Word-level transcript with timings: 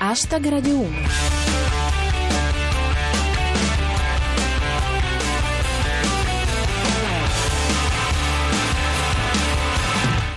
Hashtag 0.00 0.48
Radio 0.48 0.78
1. 0.78 0.96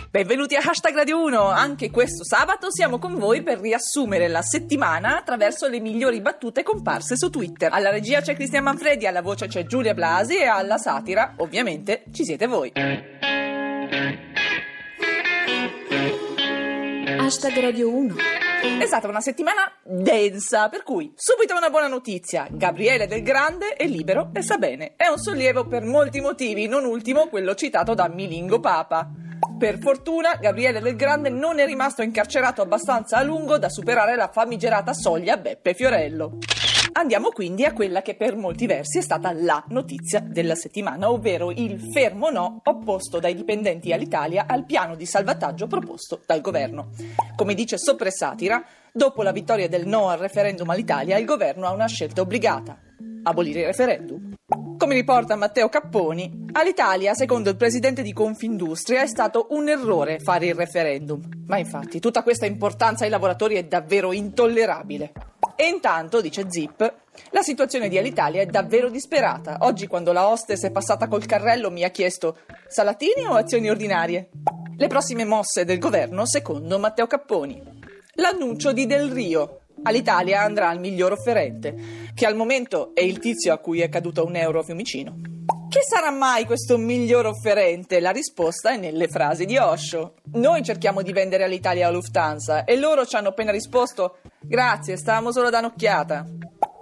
Benvenuti 0.10 0.56
a 0.56 0.62
Hashtag 0.66 0.96
Radio 0.96 1.22
1, 1.24 1.44
anche 1.44 1.92
questo 1.92 2.24
sabato 2.24 2.72
siamo 2.72 2.98
con 2.98 3.20
voi 3.20 3.44
per 3.44 3.60
riassumere 3.60 4.28
la 4.28 4.42
settimana 4.42 5.20
attraverso 5.20 5.68
le 5.68 5.80
migliori 5.80 6.22
battute 6.22 6.64
comparse 6.64 7.16
su 7.16 7.30
Twitter. 7.30 7.72
Alla 7.72 7.92
regia 7.92 8.22
c'è 8.22 8.34
Cristian 8.34 8.64
Manfredi, 8.64 9.06
alla 9.06 9.22
voce 9.22 9.46
c'è 9.46 9.68
Giulia 9.68 9.94
Blasi 9.94 10.38
e 10.38 10.48
alla 10.48 10.80
satira, 10.80 11.36
ovviamente, 11.38 12.06
ci 12.12 12.26
siete 12.26 12.48
voi. 12.48 12.72
Hashtag 17.20 17.60
Radio 17.60 17.96
1. 17.96 18.50
È 18.62 18.86
stata 18.86 19.08
una 19.08 19.22
settimana 19.22 19.72
densa, 19.84 20.70
per 20.70 20.84
cui 20.84 21.12
subito 21.16 21.56
una 21.56 21.72
buona 21.72 21.88
notizia. 21.88 22.46
Gabriele 22.48 23.08
Del 23.08 23.24
Grande 23.24 23.74
è 23.74 23.88
libero 23.88 24.30
e 24.34 24.44
sta 24.44 24.58
bene. 24.58 24.94
È 24.96 25.08
un 25.08 25.18
sollievo 25.18 25.66
per 25.66 25.84
molti 25.84 26.22
motivi, 26.22 26.68
non 26.68 26.86
ultimo 26.86 27.26
quello 27.26 27.56
citato 27.56 27.96
da 27.96 28.08
Milingo 28.08 28.60
Papa. 28.60 29.10
Per 29.58 29.80
fortuna, 29.80 30.36
Gabriele 30.36 30.80
Del 30.80 30.96
Grande 30.96 31.30
non 31.30 31.58
è 31.58 31.66
rimasto 31.66 32.04
incarcerato 32.04 32.62
abbastanza 32.62 33.18
a 33.18 33.24
lungo 33.24 33.58
da 33.58 33.68
superare 33.68 34.16
la 34.16 34.30
famigerata 34.32 34.94
soglia 34.94 35.38
Beppe 35.38 35.74
Fiorello. 35.74 36.38
Andiamo 36.94 37.30
quindi 37.30 37.64
a 37.64 37.74
quella 37.74 38.02
che 38.02 38.16
per 38.16 38.36
molti 38.36 38.68
versi 38.68 38.98
è 38.98 39.02
stata 39.02 39.32
la 39.32 39.64
notizia 39.70 40.20
della 40.20 40.56
settimana, 40.56 41.10
ovvero 41.10 41.50
il 41.50 41.80
fermo 41.92 42.30
no 42.30 42.60
opposto 42.64 43.20
dai 43.20 43.34
dipendenti 43.34 43.94
all'Italia 43.94 44.46
al 44.46 44.66
piano 44.66 44.96
di 44.96 45.06
salvataggio 45.06 45.68
proposto 45.68 46.22
dal 46.26 46.42
governo. 46.42 46.90
Come 47.36 47.54
dice 47.54 47.78
Soppressatira, 47.78 48.64
dopo 48.92 49.24
la 49.24 49.32
vittoria 49.32 49.70
del 49.70 49.88
no 49.88 50.10
al 50.10 50.18
referendum 50.20 50.70
all'Italia, 50.70 51.18
il 51.18 51.26
governo 51.26 51.66
ha 51.66 51.72
una 51.72 51.88
scelta 51.88 52.22
obbligata: 52.22 52.78
abolire 53.24 53.62
il 53.62 53.66
referendum. 53.68 54.34
Come 54.78 54.94
riporta 54.94 55.36
Matteo 55.36 55.70
Capponi, 55.70 56.48
all'Italia, 56.52 57.14
secondo 57.14 57.50
il 57.50 57.56
presidente 57.56 58.02
di 58.02 58.14
Confindustria, 58.14 59.04
è 59.04 59.08
stato 59.08 59.48
un 59.52 59.70
errore 59.70 60.20
fare 60.20 60.48
il 60.48 60.56
referendum. 60.56 61.22
Ma 61.48 61.58
infatti, 61.58 62.00
tutta 62.00 62.24
questa 62.24 62.48
importanza 62.48 63.06
ai 63.06 63.10
lavoratori 63.12 63.56
è 63.56 63.64
davvero 63.64 64.12
intollerabile. 64.12 65.14
E 65.56 65.68
intanto, 65.68 66.22
dice 66.22 66.46
Zip, 66.50 66.94
la 67.32 67.42
situazione 67.42 67.90
di 67.90 67.98
Alitalia 67.98 68.42
è 68.42 68.46
davvero 68.46 68.90
disperata. 68.90 69.58
Oggi, 69.62 69.88
quando 69.88 70.12
la 70.12 70.28
hostess 70.28 70.64
è 70.64 70.72
passata 70.72 71.08
col 71.08 71.26
carrello, 71.26 71.70
mi 71.70 71.84
ha 71.84 71.90
chiesto 71.90 72.38
salatini 72.68 73.26
o 73.26 73.34
azioni 73.34 73.70
ordinarie? 73.70 74.30
Le 74.78 74.88
prossime 74.88 75.26
mosse 75.26 75.66
del 75.66 75.80
governo, 75.80 76.26
secondo 76.26 76.80
Matteo 76.80 77.08
Capponi. 77.08 77.62
L'annuncio 78.16 78.72
di 78.72 78.86
Del 78.86 79.12
Rio. 79.12 79.62
All'Italia 79.84 80.42
andrà 80.42 80.72
il 80.72 80.80
miglior 80.80 81.12
offerente, 81.12 81.76
che 82.14 82.26
al 82.26 82.36
momento 82.36 82.92
è 82.94 83.02
il 83.02 83.20
tizio 83.20 83.54
a 83.54 83.58
cui 83.58 83.82
è 83.82 83.90
caduto 83.90 84.26
un 84.26 84.36
euro 84.36 84.60
a 84.60 84.64
Fiumicino. 84.64 85.41
Chi 85.72 85.80
sarà 85.88 86.12
mai 86.12 86.44
questo 86.44 86.78
miglior 86.78 87.28
offerente? 87.28 88.02
La 88.02 88.12
risposta 88.12 88.72
è 88.72 88.78
nelle 88.78 89.08
frasi 89.08 89.46
di 89.46 89.56
Osho. 89.56 90.16
Noi 90.34 90.64
cerchiamo 90.64 91.02
di 91.02 91.14
vendere 91.14 91.46
all'Italia 91.46 91.86
la 91.86 91.94
Lufthansa 91.94 92.66
e 92.66 92.76
loro 92.76 93.06
ci 93.06 93.16
hanno 93.16 93.30
appena 93.30 93.52
risposto 93.52 94.18
grazie, 94.42 94.98
stavamo 94.98 95.32
solo 95.32 95.50
da 95.50 95.60
un'occhiata. 95.60 96.26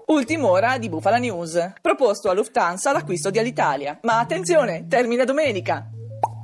Ultima 0.07 0.47
ora 0.47 0.79
di 0.79 0.89
Bufala 0.89 1.17
News. 1.17 1.73
Proposto 1.79 2.31
a 2.31 2.33
Lufthansa 2.33 2.91
l'acquisto 2.91 3.29
di 3.29 3.37
Alitalia. 3.37 3.99
Ma 4.01 4.17
attenzione, 4.17 4.87
termina 4.87 5.23
domenica. 5.23 5.87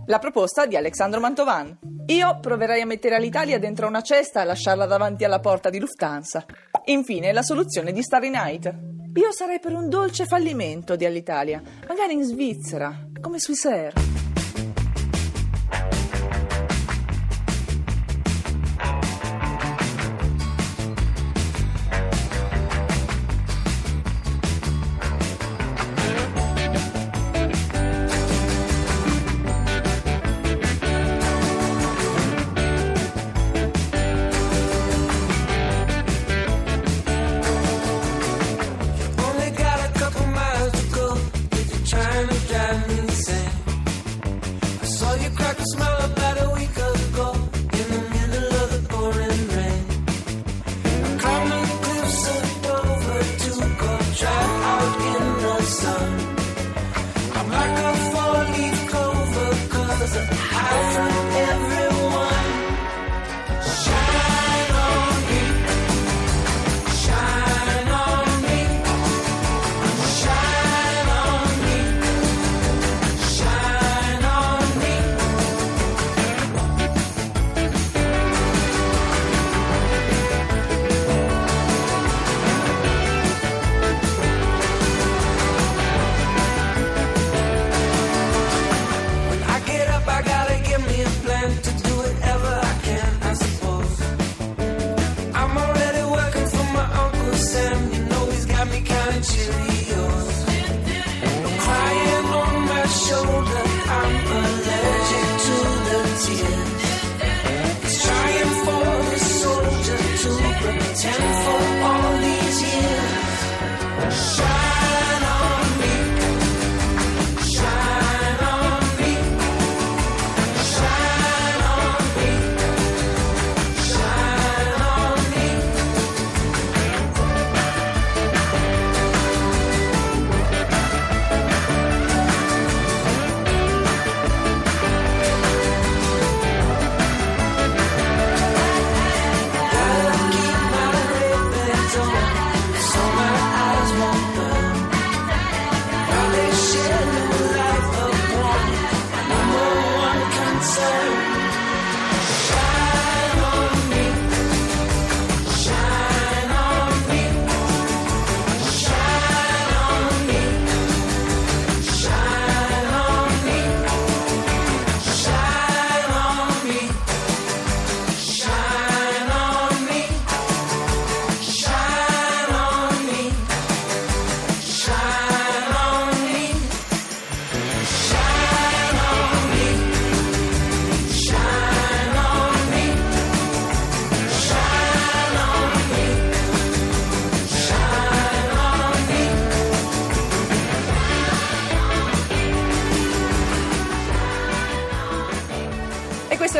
La 0.06 0.20
proposta 0.20 0.68
di 0.68 0.76
Alexandro 0.76 1.20
Mantovan. 1.20 1.76
Io 2.06 2.38
proverei 2.42 2.82
a 2.82 2.86
mettere 2.86 3.20
l'Italia 3.20 3.58
dentro 3.58 3.88
una 3.88 4.04
cesta 4.04 4.44
e 4.44 4.46
lasciarla 4.46 4.86
davanti 4.86 5.24
alla 5.24 5.40
porta 5.40 5.72
di 5.72 5.80
Lufthansa. 5.80 6.46
Infine, 6.86 7.34
la 7.34 7.42
soluzione 7.42 7.92
di 7.92 8.04
Starry 8.04 8.30
Night. 8.30 8.72
Io 9.18 9.32
sarei 9.32 9.60
per 9.62 9.74
un 9.74 9.88
dolce 9.88 10.26
fallimento 10.26 10.98
di 10.98 11.06
Alitalia, 11.06 11.62
magari 11.88 12.14
in 12.14 12.24
Svizzera, 12.24 13.08
come 13.22 13.40
Swissair. 13.40 14.15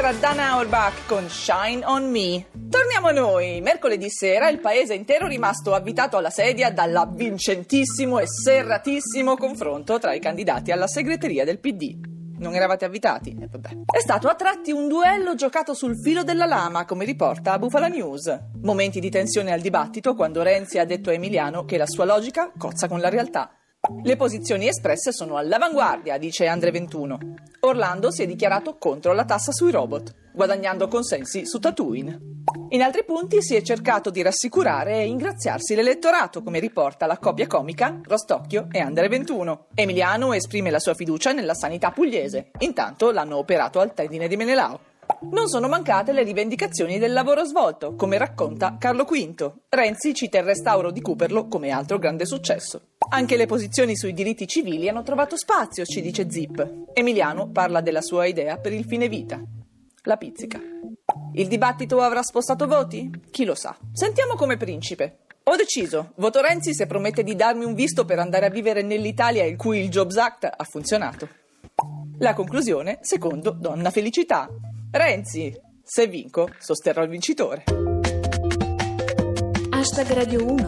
Era 0.08 0.14
Dana 0.20 0.52
Auerbach 0.52 1.08
con 1.08 1.28
Shine 1.28 1.84
on 1.84 2.12
Me. 2.12 2.46
Torniamo 2.70 3.08
a 3.08 3.12
noi. 3.12 3.60
Mercoledì 3.62 4.08
sera 4.12 4.50
il 4.50 4.60
paese 4.60 4.94
intero 4.94 5.26
è 5.26 5.30
rimasto 5.30 5.74
avvitato 5.74 6.16
alla 6.18 6.30
sedia 6.30 6.70
dall'avvincentissimo 6.70 8.20
e 8.20 8.28
serratissimo 8.28 9.36
confronto 9.36 9.98
tra 9.98 10.14
i 10.14 10.20
candidati 10.20 10.70
alla 10.70 10.86
segreteria 10.86 11.44
del 11.44 11.60
PD. 11.60 11.98
Non 12.38 12.54
eravate 12.54 12.86
avvitati? 12.86 13.36
Eh, 13.40 13.48
vabbè. 13.48 13.70
È 13.92 14.00
stato 14.00 14.28
a 14.28 14.36
tratti 14.36 14.72
un 14.72 14.88
duello 14.88 15.34
giocato 15.34 15.74
sul 15.74 16.00
filo 16.00 16.24
della 16.24 16.46
lama, 16.46 16.86
come 16.86 17.04
riporta 17.04 17.58
Bufala 17.58 17.88
News. 17.88 18.42
Momenti 18.62 19.00
di 19.00 19.10
tensione 19.10 19.52
al 19.54 19.62
dibattito 19.62 20.14
quando 20.14 20.44
Renzi 20.44 20.78
ha 20.78 20.86
detto 20.86 21.10
a 21.10 21.14
Emiliano 21.14 21.66
che 21.66 21.78
la 21.78 21.88
sua 21.88 22.06
logica 22.06 22.52
cozza 22.56 22.88
con 22.88 23.00
la 23.00 23.10
realtà. 23.10 23.50
Le 24.04 24.16
posizioni 24.16 24.68
espresse 24.68 25.12
sono 25.12 25.38
all'avanguardia, 25.38 26.18
dice 26.18 26.48
Andre 26.48 26.72
21. 26.72 27.18
Orlando 27.62 28.12
si 28.12 28.24
è 28.24 28.26
dichiarato 28.26 28.78
contro 28.78 29.14
la 29.14 29.26
tassa 29.26 29.52
sui 29.52 29.72
robot, 29.72 30.14
guadagnando 30.34 30.88
consensi 30.88 31.46
su 31.46 31.60
Tatooine. 31.60 32.20
In 32.70 32.82
altri 32.82 33.04
punti 33.04 33.42
si 33.42 33.56
è 33.56 33.62
cercato 33.62 34.10
di 34.10 34.22
rassicurare 34.22 34.98
e 34.98 35.08
ingraziarsi 35.08 35.76
l'elettorato, 35.76 36.42
come 36.42 36.60
riporta 36.60 37.06
la 37.06 37.18
coppia 37.18 37.48
comica 37.48 38.00
Rostocchio 38.04 38.68
e 38.72 38.80
Andre 38.80 39.08
21. 39.08 39.68
Emiliano 39.76 40.34
esprime 40.34 40.72
la 40.72 40.80
sua 40.80 40.94
fiducia 40.94 41.32
nella 41.32 41.54
sanità 41.54 41.92
pugliese, 41.92 42.52
intanto 42.60 43.12
l'hanno 43.12 43.38
operato 43.38 43.80
al 43.80 43.94
tendine 43.94 44.28
di 44.28 44.36
Menelao. 44.36 44.80
Non 45.32 45.48
sono 45.48 45.68
mancate 45.68 46.12
le 46.12 46.24
rivendicazioni 46.24 47.00
del 47.00 47.12
lavoro 47.14 47.44
svolto, 47.46 47.96
come 47.96 48.18
racconta 48.18 48.78
Carlo 48.78 49.04
V. 49.04 49.54
Renzi 49.70 50.14
cita 50.14 50.38
il 50.38 50.44
restauro 50.44 50.92
di 50.92 51.02
Cooperlo 51.02 51.48
come 51.48 51.72
altro 51.72 51.98
grande 51.98 52.26
successo. 52.26 52.94
Anche 53.10 53.36
le 53.36 53.46
posizioni 53.46 53.96
sui 53.96 54.14
diritti 54.14 54.48
civili 54.48 54.88
hanno 54.88 55.04
trovato 55.04 55.38
spazio, 55.38 55.86
ci 55.86 56.02
dice 56.02 56.30
Zip. 56.30 56.90
Emiliano 56.94 57.50
parla 57.50 57.82
della 57.82 58.02
sua 58.02 58.26
idea 58.26 58.58
per 58.58 58.74
il 58.74 58.86
fine 58.86 59.08
vita. 59.08 59.42
La 60.04 60.18
pizzica. 60.18 60.60
Il 61.34 61.48
dibattito 61.48 62.02
avrà 62.02 62.22
spostato 62.22 62.68
voti? 62.68 63.10
Chi 63.32 63.46
lo 63.46 63.56
sa. 63.56 63.78
Sentiamo 63.92 64.36
come 64.36 64.58
principe. 64.58 65.20
Ho 65.44 65.56
deciso, 65.56 66.14
voto 66.16 66.42
Renzi 66.42 66.74
se 66.74 66.88
promette 66.88 67.24
di 67.24 67.36
darmi 67.36 67.66
un 67.66 67.74
visto 67.74 68.06
per 68.06 68.20
andare 68.20 68.46
a 68.46 68.50
vivere 68.50 68.82
nell'Italia 68.82 69.44
in 69.44 69.58
cui 69.58 69.80
il 69.80 69.90
Jobs 69.90 70.18
Act 70.18 70.50
ha 70.56 70.64
funzionato. 70.64 71.28
La 72.20 72.34
conclusione, 72.34 73.00
secondo 73.02 73.52
Donna 73.52 73.92
Felicità. 73.92 74.50
Renzi, 74.98 75.54
se 75.84 76.08
vinco, 76.08 76.48
sosterrò 76.58 77.04
il 77.04 77.10
vincitore. 77.10 77.66
Hashtag 79.72 80.08
Radio 80.14 80.46
1. 80.46 80.66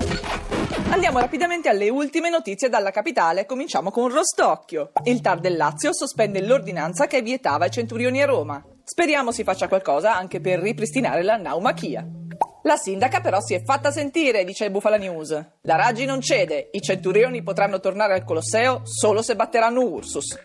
Andiamo 0.89 1.19
rapidamente 1.19 1.69
alle 1.69 1.88
ultime 1.88 2.29
notizie 2.29 2.68
dalla 2.68 2.91
capitale. 2.91 3.45
Cominciamo 3.45 3.89
con 3.89 4.09
Rostocchio. 4.09 4.91
Il 5.06 5.21
TAR 5.21 5.39
del 5.39 5.56
Lazio 5.56 5.94
sospende 5.94 6.45
l'ordinanza 6.45 7.07
che 7.07 7.21
vietava 7.21 7.68
i 7.68 7.71
centurioni 7.71 8.21
a 8.21 8.25
Roma. 8.25 8.62
Speriamo 8.83 9.31
si 9.31 9.45
faccia 9.45 9.69
qualcosa 9.69 10.13
anche 10.13 10.41
per 10.41 10.59
ripristinare 10.59 11.24
la 11.24 11.38
naumachia. 11.38 12.06
La 12.63 12.75
sindaca 12.75 13.21
però 13.21 13.39
si 13.39 13.53
è 13.53 13.63
fatta 13.63 13.91
sentire, 13.91 14.44
dice 14.44 14.65
il 14.65 14.71
Bufala 14.71 14.97
News. 14.97 15.29
La 15.62 15.77
Raggi 15.77 16.03
non 16.03 16.19
cede, 16.19 16.68
i 16.74 16.81
centurioni 16.81 17.44
potranno 17.44 17.79
tornare 17.79 18.13
al 18.13 18.25
Colosseo 18.25 18.81
solo 18.83 19.21
se 19.21 19.38
batteranno 19.38 19.79
Ursus. 19.79 20.38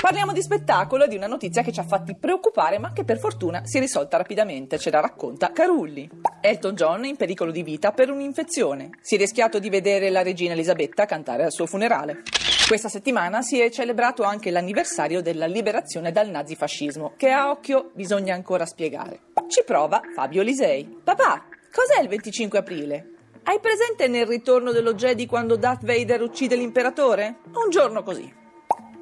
Parliamo 0.00 0.32
di 0.32 0.42
spettacolo 0.42 1.04
e 1.04 1.08
di 1.08 1.16
una 1.16 1.26
notizia 1.26 1.62
che 1.62 1.72
ci 1.72 1.80
ha 1.80 1.84
fatti 1.84 2.14
preoccupare 2.14 2.78
ma 2.78 2.92
che 2.92 3.02
per 3.02 3.18
fortuna 3.18 3.62
si 3.64 3.78
è 3.78 3.80
risolta 3.80 4.16
rapidamente, 4.16 4.78
ce 4.78 4.90
la 4.90 5.00
racconta 5.00 5.50
Carulli. 5.50 6.08
Elton 6.40 6.74
John 6.76 7.04
in 7.04 7.16
pericolo 7.16 7.50
di 7.50 7.64
vita 7.64 7.90
per 7.90 8.08
un'infezione. 8.08 8.90
Si 9.00 9.16
è 9.16 9.18
rischiato 9.18 9.58
di 9.58 9.68
vedere 9.68 10.08
la 10.10 10.22
regina 10.22 10.52
Elisabetta 10.52 11.04
cantare 11.04 11.42
al 11.42 11.50
suo 11.50 11.66
funerale. 11.66 12.22
Questa 12.68 12.88
settimana 12.88 13.42
si 13.42 13.60
è 13.60 13.70
celebrato 13.70 14.22
anche 14.22 14.52
l'anniversario 14.52 15.20
della 15.20 15.46
liberazione 15.46 16.12
dal 16.12 16.30
nazifascismo, 16.30 17.14
che 17.16 17.30
a 17.30 17.50
occhio 17.50 17.90
bisogna 17.94 18.34
ancora 18.34 18.66
spiegare. 18.66 19.20
Ci 19.48 19.64
prova 19.66 20.00
Fabio 20.14 20.42
Lisei. 20.42 21.00
Papà, 21.02 21.44
cos'è 21.72 22.00
il 22.00 22.08
25 22.08 22.58
aprile? 22.58 23.10
Hai 23.42 23.58
presente 23.58 24.06
nel 24.06 24.26
ritorno 24.26 24.70
dello 24.70 24.94
Jedi 24.94 25.26
quando 25.26 25.56
Darth 25.56 25.84
Vader 25.84 26.22
uccide 26.22 26.54
l'imperatore? 26.54 27.38
Un 27.52 27.70
giorno 27.70 28.04
così. 28.04 28.46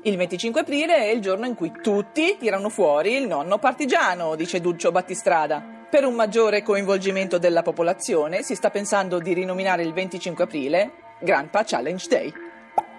Il 0.06 0.16
25 0.16 0.60
aprile 0.60 0.98
è 0.98 1.06
il 1.06 1.20
giorno 1.20 1.46
in 1.46 1.56
cui 1.56 1.72
tutti 1.82 2.36
tirano 2.38 2.68
fuori 2.68 3.14
il 3.14 3.26
nonno 3.26 3.58
partigiano, 3.58 4.36
dice 4.36 4.60
Duccio 4.60 4.92
Battistrada. 4.92 5.60
Per 5.90 6.04
un 6.04 6.14
maggiore 6.14 6.62
coinvolgimento 6.62 7.38
della 7.38 7.62
popolazione 7.62 8.44
si 8.44 8.54
sta 8.54 8.70
pensando 8.70 9.18
di 9.18 9.34
rinominare 9.34 9.82
il 9.82 9.92
25 9.92 10.44
aprile 10.44 10.90
Grandpa 11.18 11.64
Challenge 11.64 12.06
Day. 12.08 12.32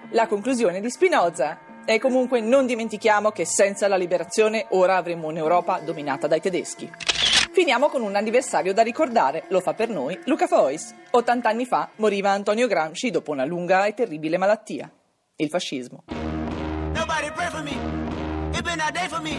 La 0.09 0.27
conclusione 0.27 0.81
di 0.81 0.89
Spinoza. 0.89 1.59
E 1.85 1.97
comunque 1.97 2.41
non 2.41 2.65
dimentichiamo 2.65 3.31
che 3.31 3.45
senza 3.45 3.87
la 3.87 3.95
liberazione 3.95 4.65
ora 4.71 4.97
avremmo 4.97 5.29
un'Europa 5.29 5.79
dominata 5.79 6.27
dai 6.27 6.41
tedeschi. 6.41 6.91
Finiamo 7.53 7.87
con 7.87 8.01
un 8.01 8.17
anniversario 8.17 8.73
da 8.73 8.81
ricordare, 8.81 9.45
lo 9.47 9.61
fa 9.61 9.73
per 9.73 9.87
noi 9.87 10.19
Luca 10.25 10.47
Fois. 10.47 10.93
80 11.11 11.47
anni 11.47 11.65
fa 11.65 11.89
moriva 11.95 12.31
Antonio 12.31 12.67
Gramsci 12.67 13.11
dopo 13.11 13.31
una 13.31 13.45
lunga 13.45 13.85
e 13.85 13.93
terribile 13.93 14.37
malattia, 14.37 14.91
il 15.37 15.47
fascismo. 15.47 16.03
Nobody 16.97 17.29
pray 17.29 17.49
for 17.55 17.61
me. 17.61 17.75
It 18.57 18.65
been 18.65 18.81
a 18.81 18.91
day 18.91 19.07
for 19.07 19.21
me. 19.21 19.35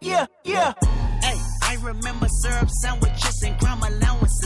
Yeah, 0.00 0.24
yeah. 0.42 0.72
Hey, 1.20 1.38
I 1.70 1.76
remember 1.82 2.26
syrup 2.28 2.70
sandwiches 2.82 3.42
and 3.44 3.58
crime 3.60 3.82
allowances, 3.82 4.37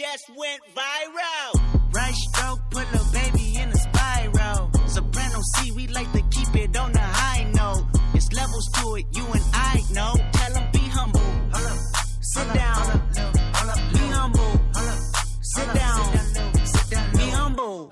just 0.00 0.30
went 0.30 0.60
viral. 0.74 1.50
Right 1.92 2.14
stroke, 2.14 2.60
put 2.70 2.86
a 2.94 3.04
baby 3.12 3.56
in 3.56 3.68
a 3.68 3.76
spiral. 3.76 4.70
Soprano 4.86 5.40
C, 5.56 5.72
we 5.72 5.88
like 5.88 6.10
to 6.12 6.22
keep 6.30 6.54
it 6.56 6.74
on 6.76 6.92
the 6.92 7.00
high 7.00 7.44
note. 7.52 7.84
It's 8.14 8.32
levels 8.32 8.66
to 8.76 8.94
it, 8.96 9.06
you 9.12 9.24
and 9.26 9.44
I 9.52 9.82
know. 9.92 10.14
Tell 10.32 10.52
them 10.54 10.68
be 10.72 10.78
humble. 10.78 11.20
Hold 11.52 11.66
up. 11.66 11.78
Sit 12.20 12.44
hold 12.44 12.54
down. 12.54 12.76
Hold 12.76 13.18
up, 13.18 13.40
hold 13.56 13.70
up, 13.70 13.92
be 13.92 13.98
humble. 14.18 14.52
Hold 14.74 14.88
up, 14.88 14.98
sit 15.42 15.66
hold 15.66 15.76
down. 15.76 16.00
Up, 16.00 16.34
down, 16.34 16.66
sit 16.66 16.90
down. 16.90 17.12
Be 17.12 17.30
humble. 17.30 17.90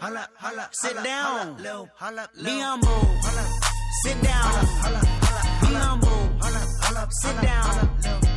Sit 0.72 1.04
down. 1.04 1.56
Be 2.44 2.60
humble. 2.60 3.02
Sit 4.02 4.22
down. 4.22 4.52
Be 5.60 5.74
humble. 5.74 6.08
Sit 7.10 7.42
down. 7.42 8.27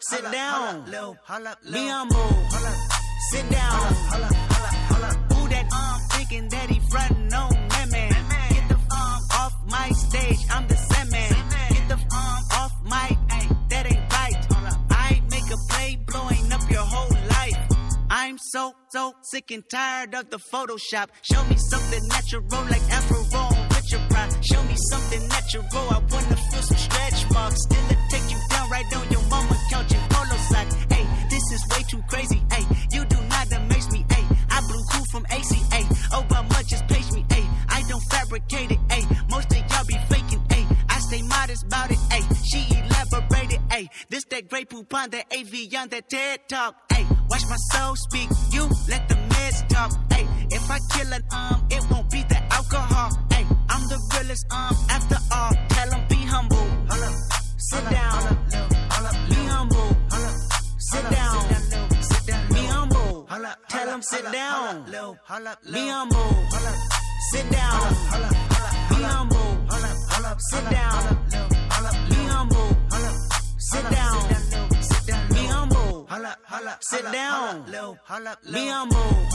Sit 0.00 0.30
down. 0.30 0.84
Be 0.84 1.88
humble. 1.88 2.28
Sit 3.32 3.50
down. 3.50 3.94
Who 5.32 5.48
that 5.48 5.66
um 5.72 6.00
thinking 6.10 6.48
that 6.48 6.70
he 6.70 6.80
frontin' 6.90 7.32
on 7.32 7.50
women? 7.50 8.10
Get 8.50 8.68
the 8.68 8.74
um 8.74 9.20
off 9.32 9.54
my 9.68 9.90
stage. 9.90 10.38
I'm 10.50 10.66
the 10.68 10.76
Sandman. 10.76 11.34
Get 11.70 11.88
the 11.88 11.94
um 11.94 12.42
off 12.60 12.72
my 12.84 13.16
ay, 13.30 13.48
that 13.70 13.86
ain't 13.86 14.12
right. 14.12 14.46
I 14.90 15.22
make 15.30 15.50
a 15.50 15.56
play 15.70 15.98
blowing 16.06 16.52
up 16.52 16.70
your 16.70 16.84
whole 16.84 17.16
life. 17.30 17.58
I'm 18.10 18.38
so 18.38 18.74
so 18.90 19.14
sick 19.22 19.50
and 19.50 19.64
tired 19.68 20.14
of 20.14 20.30
the 20.30 20.38
Photoshop. 20.38 21.08
Show 21.22 21.42
me 21.44 21.56
something 21.56 22.06
natural 22.08 22.42
like 22.70 22.82
Afro 22.92 23.22
with 23.70 23.92
your 23.92 24.00
pride. 24.10 24.32
Show 24.44 24.62
me 24.64 24.76
something 24.90 25.26
natural. 25.28 25.64
I 25.72 25.98
wanna 26.10 26.36
feel 26.36 26.62
some 26.62 26.76
stretch 26.76 27.30
marks. 27.30 27.62
Still 27.62 27.90
it 27.90 27.98
take 28.10 28.30
you 28.30 28.38
down 28.50 28.70
right 28.70 28.96
on 28.96 29.05
Hey, 29.76 31.06
this 31.28 31.42
is 31.52 31.66
way 31.70 31.82
too 31.88 32.02
crazy. 32.08 32.42
Hey, 32.50 32.64
you 32.92 33.04
do 33.04 33.16
not 33.28 33.52
amaze 33.52 33.90
me. 33.92 34.06
Hey, 34.10 34.24
I 34.50 34.60
blew 34.60 34.82
cool 34.90 35.04
from 35.12 35.26
ACA. 35.26 35.82
Obama 36.12 36.66
just 36.66 36.86
page 36.88 37.12
me. 37.12 37.26
Hey, 37.30 37.44
I 37.68 37.82
don't 37.88 38.02
fabricate 38.10 38.70
it. 38.70 38.78
Hey, 38.90 39.04
most 39.28 39.52
of 39.52 39.58
y'all 39.58 39.84
be 39.86 39.98
faking. 40.08 40.42
Hey, 40.50 40.66
I 40.88 40.98
stay 41.00 41.22
modest 41.22 41.66
about 41.66 41.90
it. 41.90 41.98
Hey, 42.10 42.22
she 42.44 42.66
elaborated. 42.78 43.60
Hey, 43.70 43.88
this 44.08 44.24
that 44.30 44.48
great 44.48 44.70
poop 44.70 44.94
on 44.94 45.10
that 45.10 45.26
AV 45.32 45.74
on 45.78 45.88
that 45.88 46.08
TED 46.08 46.48
talk. 46.48 46.74
Hey, 46.90 47.04
watch 47.28 47.42
my 47.50 47.56
soul 47.72 47.96
speak. 47.96 48.30
You 48.52 48.68
let 48.88 49.08
the 49.08 49.16
meds 49.16 49.68
talk. 49.68 49.92
Hey, 50.12 50.26
if 50.50 50.70
I 50.70 50.78
kill 50.94 51.12
an 51.12 51.22
um, 51.32 51.65
Sit 64.08 64.22
down. 64.30 64.84
Be 64.84 65.88
humble. 65.88 66.30
Sit 67.32 67.50
down. 67.50 67.94
Be 68.88 69.02
humble. 69.02 69.66
Sit 70.38 70.70
down. 70.70 71.18
Be 72.08 72.14
humble. 72.14 72.76
Sit 73.58 73.90
down. 73.90 74.28
Be 75.28 75.46
humble. 75.46 76.06
Sit 76.80 77.12
down. 77.12 77.64
Be 78.52 78.68
humble. 78.68 79.26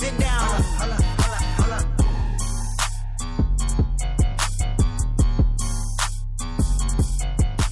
Sit 0.00 0.18
down. 0.18 1.23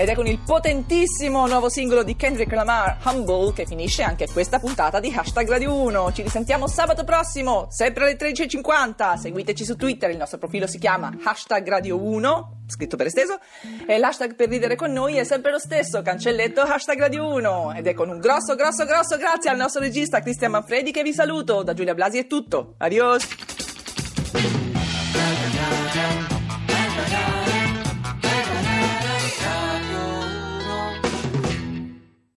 Ed 0.03 0.09
è 0.09 0.17
con 0.17 0.27
il 0.27 0.41
potentissimo 0.41 1.47
nuovo 1.47 1.69
singolo 1.69 2.03
di 2.03 2.17
Kendrick 2.17 2.53
Lamar, 2.53 2.99
Humble, 3.05 3.53
che 3.53 3.67
finisce 3.67 4.03
anche 4.03 4.27
questa 4.33 4.59
puntata 4.59 4.99
di 4.99 5.15
Hashtag 5.15 5.49
Radio 5.49 5.77
1. 5.77 6.11
Ci 6.13 6.23
risentiamo 6.23 6.67
sabato 6.67 7.05
prossimo, 7.05 7.69
sempre 7.71 8.03
alle 8.03 8.17
13.50. 8.17 9.17
Seguiteci 9.17 9.65
su 9.65 9.77
Twitter, 9.77 10.11
il 10.11 10.17
nostro 10.17 10.39
profilo 10.39 10.67
si 10.67 10.81
chiama 10.81 11.17
Hashtag 11.23 11.69
Radio 11.69 12.03
1, 12.03 12.63
scritto 12.67 12.97
per 12.97 13.07
esteso, 13.07 13.39
e 13.87 13.97
l'hashtag 13.99 14.35
per 14.35 14.49
ridere 14.49 14.75
con 14.75 14.91
noi 14.91 15.19
è 15.19 15.23
sempre 15.23 15.53
lo 15.53 15.61
stesso, 15.61 16.03
cancelletto 16.03 16.63
Hashtag 16.63 16.99
Radio 16.99 17.33
1. 17.33 17.75
Ed 17.77 17.87
è 17.87 17.95
con 17.95 18.09
un 18.09 18.19
grosso, 18.19 18.57
grosso, 18.57 18.85
grosso 18.85 19.17
grazie 19.17 19.51
al 19.51 19.57
nostro 19.57 19.81
regista 19.81 20.19
Cristian 20.19 20.51
Manfredi 20.51 20.91
che 20.91 21.05
vi 21.05 21.13
saluto. 21.13 21.63
Da 21.63 21.75
Giulia 21.75 21.95
Blasi 21.95 22.19
è 22.19 22.27
tutto. 22.27 22.75
Adios! 22.79 23.62